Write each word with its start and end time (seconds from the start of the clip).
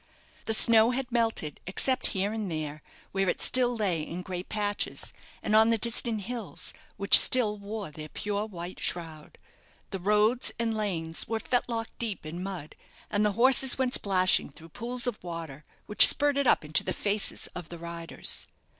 The 0.45 0.55
snow 0.55 0.89
had 0.89 1.11
melted, 1.11 1.59
except 1.67 2.07
here 2.07 2.33
and 2.33 2.49
there, 2.51 2.81
where 3.11 3.29
it 3.29 3.39
still 3.39 3.75
lay 3.77 4.01
in 4.01 4.23
great 4.23 4.49
patches; 4.49 5.13
and 5.43 5.55
on 5.55 5.69
the 5.69 5.77
distant 5.77 6.21
hills, 6.21 6.73
which 6.97 7.15
still 7.19 7.59
wore 7.59 7.91
their 7.91 8.09
pure 8.09 8.47
white 8.47 8.79
shroud. 8.79 9.37
The 9.91 9.99
roads 9.99 10.51
and 10.57 10.75
lanes 10.75 11.27
were 11.27 11.39
fetlock 11.39 11.85
deep 11.99 12.25
in 12.25 12.41
mud, 12.41 12.73
and 13.11 13.23
the 13.23 13.33
horses 13.33 13.77
went 13.77 13.93
splashing 13.93 14.49
through 14.49 14.69
pools 14.69 15.05
of 15.05 15.23
water, 15.23 15.65
which 15.85 16.07
spurted 16.07 16.47
up 16.47 16.65
into 16.65 16.83
the 16.83 16.93
faces 16.93 17.45
of 17.53 17.69
the 17.69 17.77
riders. 17.77 18.47